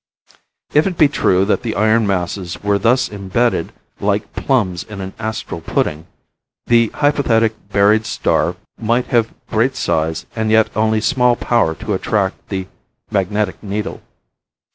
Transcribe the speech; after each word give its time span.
If 0.73 0.87
it 0.87 0.97
be 0.97 1.07
true 1.07 1.45
that 1.45 1.61
the 1.61 1.75
iron 1.75 2.07
masses 2.07 2.63
were 2.63 2.79
thus 2.79 3.07
imbedded, 3.07 3.71
like 3.99 4.33
plums 4.33 4.81
in 4.81 4.99
an 4.99 5.13
astral 5.19 5.61
pudding, 5.61 6.07
the 6.65 6.87
hypothetic 6.87 7.53
buried 7.71 8.07
star 8.07 8.55
might 8.79 9.05
have 9.13 9.31
great 9.45 9.75
size 9.75 10.25
and 10.35 10.49
yet 10.49 10.75
only 10.75 11.01
small 11.01 11.35
power 11.35 11.75
to 11.75 11.93
attract 11.93 12.49
the 12.49 12.65
magnetic 13.11 13.61
needle. 13.61 14.01